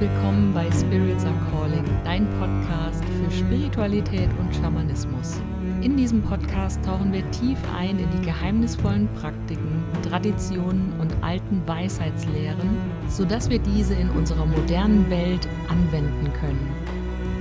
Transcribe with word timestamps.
willkommen 0.00 0.54
bei 0.54 0.70
Spirits 0.70 1.24
Are 1.24 1.34
Calling, 1.50 1.84
dein 2.04 2.24
Podcast 2.38 3.02
für 3.04 3.32
Spiritualität 3.32 4.28
und 4.38 4.54
Schamanismus. 4.54 5.40
In 5.80 5.96
diesem 5.96 6.22
Podcast 6.22 6.84
tauchen 6.84 7.12
wir 7.12 7.28
tief 7.32 7.58
ein 7.76 7.98
in 7.98 8.08
die 8.12 8.24
geheimnisvollen 8.24 9.08
Praktiken, 9.14 9.82
Traditionen 10.08 10.92
und 11.00 11.12
alten 11.20 11.66
Weisheitslehren, 11.66 12.78
sodass 13.08 13.50
wir 13.50 13.58
diese 13.58 13.94
in 13.94 14.08
unserer 14.10 14.46
modernen 14.46 15.10
Welt 15.10 15.48
anwenden 15.68 16.32
können. 16.34 16.70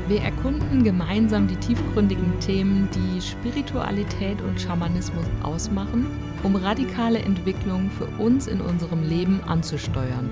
Wir 0.08 0.22
erkunden 0.22 0.84
gemeinsam 0.84 1.48
die 1.48 1.58
tiefgründigen 1.58 2.40
Themen, 2.40 2.90
die 2.92 3.22
Spiritualität 3.22 4.42
und 4.42 4.60
Schamanismus 4.60 5.26
ausmachen, 5.44 6.08
um 6.42 6.56
radikale 6.56 7.20
Entwicklungen 7.20 7.92
für 7.92 8.08
uns 8.20 8.48
in 8.48 8.62
unserem 8.62 9.08
Leben 9.08 9.42
anzusteuern. 9.46 10.32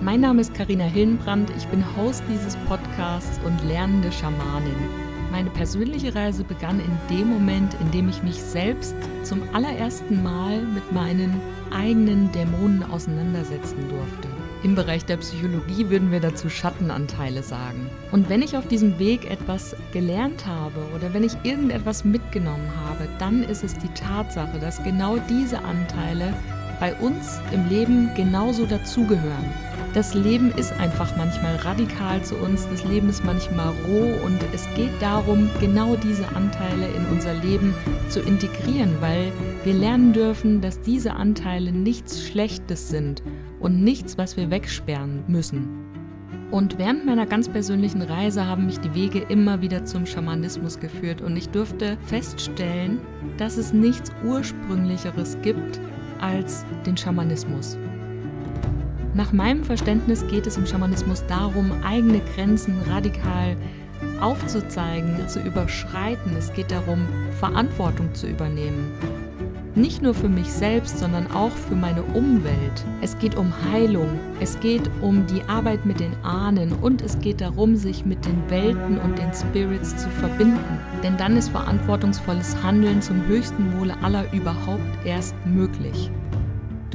Mein 0.00 0.20
Name 0.20 0.40
ist 0.40 0.54
Karina 0.54 0.84
Hillenbrand, 0.84 1.50
ich 1.56 1.66
bin 1.66 1.84
Host 1.96 2.22
dieses 2.32 2.56
Podcasts 2.68 3.40
und 3.44 3.62
lernende 3.68 4.12
Schamanin. 4.12 4.76
Meine 5.30 5.50
persönliche 5.50 6.14
Reise 6.14 6.44
begann 6.44 6.80
in 6.80 7.16
dem 7.16 7.28
Moment, 7.28 7.74
in 7.80 7.90
dem 7.90 8.08
ich 8.08 8.22
mich 8.22 8.40
selbst 8.40 8.94
zum 9.22 9.42
allerersten 9.52 10.22
Mal 10.22 10.62
mit 10.62 10.92
meinen 10.92 11.40
eigenen 11.70 12.30
Dämonen 12.32 12.82
auseinandersetzen 12.84 13.88
durfte. 13.88 14.28
Im 14.62 14.74
Bereich 14.74 15.04
der 15.04 15.18
Psychologie 15.18 15.90
würden 15.90 16.10
wir 16.10 16.20
dazu 16.20 16.48
Schattenanteile 16.48 17.42
sagen. 17.42 17.90
Und 18.10 18.28
wenn 18.28 18.42
ich 18.42 18.56
auf 18.56 18.66
diesem 18.66 18.98
Weg 18.98 19.30
etwas 19.30 19.76
gelernt 19.92 20.46
habe 20.46 20.80
oder 20.94 21.12
wenn 21.12 21.24
ich 21.24 21.36
irgendetwas 21.42 22.04
mitgenommen 22.04 22.70
habe, 22.86 23.08
dann 23.18 23.42
ist 23.42 23.62
es 23.62 23.74
die 23.74 23.92
Tatsache, 23.94 24.58
dass 24.58 24.82
genau 24.82 25.18
diese 25.28 25.62
Anteile 25.62 26.32
bei 26.80 26.94
uns 26.94 27.38
im 27.52 27.68
Leben 27.68 28.10
genauso 28.14 28.66
dazugehören. 28.66 29.65
Das 29.96 30.12
Leben 30.12 30.50
ist 30.50 30.74
einfach 30.78 31.16
manchmal 31.16 31.56
radikal 31.56 32.22
zu 32.22 32.34
uns, 32.34 32.68
das 32.68 32.84
Leben 32.84 33.08
ist 33.08 33.24
manchmal 33.24 33.72
roh 33.88 34.26
und 34.26 34.38
es 34.52 34.68
geht 34.74 34.92
darum, 35.00 35.48
genau 35.58 35.96
diese 35.96 36.28
Anteile 36.36 36.86
in 36.94 37.06
unser 37.10 37.32
Leben 37.32 37.72
zu 38.10 38.20
integrieren, 38.20 38.90
weil 39.00 39.32
wir 39.64 39.72
lernen 39.72 40.12
dürfen, 40.12 40.60
dass 40.60 40.82
diese 40.82 41.14
Anteile 41.14 41.72
nichts 41.72 42.22
Schlechtes 42.22 42.90
sind 42.90 43.22
und 43.58 43.82
nichts, 43.82 44.18
was 44.18 44.36
wir 44.36 44.50
wegsperren 44.50 45.24
müssen. 45.28 45.66
Und 46.50 46.78
während 46.78 47.06
meiner 47.06 47.24
ganz 47.24 47.48
persönlichen 47.48 48.02
Reise 48.02 48.44
haben 48.44 48.66
mich 48.66 48.78
die 48.80 48.94
Wege 48.94 49.20
immer 49.20 49.62
wieder 49.62 49.86
zum 49.86 50.04
Schamanismus 50.04 50.78
geführt 50.78 51.22
und 51.22 51.38
ich 51.38 51.48
durfte 51.48 51.96
feststellen, 52.04 53.00
dass 53.38 53.56
es 53.56 53.72
nichts 53.72 54.12
Ursprünglicheres 54.26 55.38
gibt 55.40 55.80
als 56.20 56.66
den 56.84 56.98
Schamanismus. 56.98 57.78
Nach 59.16 59.32
meinem 59.32 59.64
Verständnis 59.64 60.26
geht 60.26 60.46
es 60.46 60.58
im 60.58 60.66
Schamanismus 60.66 61.24
darum, 61.26 61.72
eigene 61.82 62.20
Grenzen 62.34 62.74
radikal 62.86 63.56
aufzuzeigen, 64.20 65.26
zu 65.26 65.40
überschreiten. 65.40 66.36
Es 66.36 66.52
geht 66.52 66.70
darum, 66.70 67.08
Verantwortung 67.40 68.12
zu 68.14 68.26
übernehmen. 68.26 68.92
Nicht 69.74 70.02
nur 70.02 70.12
für 70.12 70.28
mich 70.28 70.52
selbst, 70.52 70.98
sondern 70.98 71.30
auch 71.32 71.50
für 71.50 71.74
meine 71.74 72.02
Umwelt. 72.02 72.84
Es 73.00 73.18
geht 73.18 73.36
um 73.36 73.54
Heilung, 73.72 74.08
es 74.38 74.60
geht 74.60 74.90
um 75.00 75.26
die 75.26 75.42
Arbeit 75.48 75.86
mit 75.86 75.98
den 75.98 76.14
Ahnen 76.22 76.72
und 76.74 77.00
es 77.00 77.18
geht 77.18 77.40
darum, 77.40 77.74
sich 77.74 78.04
mit 78.04 78.22
den 78.26 78.50
Welten 78.50 78.98
und 78.98 79.18
den 79.18 79.32
Spirits 79.32 79.96
zu 79.96 80.10
verbinden. 80.10 80.78
Denn 81.02 81.16
dann 81.16 81.38
ist 81.38 81.48
verantwortungsvolles 81.48 82.62
Handeln 82.62 83.00
zum 83.00 83.26
höchsten 83.26 83.78
Wohle 83.78 83.94
aller 84.02 84.30
überhaupt 84.34 85.06
erst 85.06 85.34
möglich. 85.46 86.10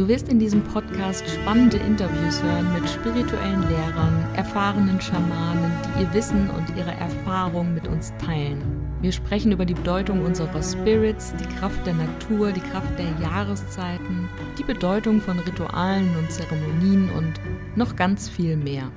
Du 0.02 0.08
wirst 0.08 0.30
in 0.30 0.40
diesem 0.40 0.64
Podcast 0.64 1.24
spannende 1.30 1.78
Interviews 1.78 2.42
hören 2.42 2.74
mit 2.74 2.90
spirituellen 2.90 3.62
Lehrern, 3.70 4.26
erfahrenen 4.36 5.00
Schamanen, 5.00 5.72
die 5.86 6.02
ihr 6.02 6.14
Wissen 6.16 6.50
und 6.50 6.76
ihre 6.76 6.90
Erfahrung 6.94 7.76
mit 7.76 7.88
uns 7.88 8.12
teilen. 8.18 8.64
Wir 9.04 9.12
sprechen 9.12 9.52
über 9.52 9.64
die 9.64 9.76
Bedeutung 9.76 10.26
unserer 10.26 10.64
Spirits, 10.64 11.36
die 11.36 11.46
Kraft 11.56 11.86
der 11.86 11.94
Natur, 11.94 12.52
die 12.52 12.62
Kraft 12.62 12.98
der 12.98 13.14
Jahreszeiten, 13.22 14.28
die 14.58 14.64
Bedeutung 14.64 15.22
von 15.22 15.38
Ritualen 15.38 16.10
und 16.18 16.32
Zeremonien 16.32 17.08
und 17.12 17.34
noch 17.76 17.96
ganz 17.96 18.28
viel 18.28 18.58
mehr. 18.58 18.90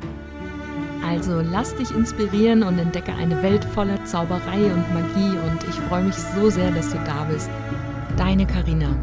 Also 1.06 1.42
lass 1.42 1.76
dich 1.76 1.90
inspirieren 1.90 2.62
und 2.62 2.78
entdecke 2.78 3.12
eine 3.12 3.42
Welt 3.42 3.66
voller 3.66 4.02
Zauberei 4.06 4.72
und 4.72 4.94
Magie 4.94 5.36
und 5.36 5.68
ich 5.68 5.74
freue 5.80 6.04
mich 6.04 6.16
so 6.16 6.48
sehr, 6.48 6.70
dass 6.70 6.92
du 6.92 6.98
da 7.04 7.24
bist. 7.24 7.50
Deine 8.16 8.46
Karina. 8.46 8.96